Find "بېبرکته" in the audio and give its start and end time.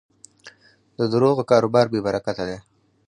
1.93-2.43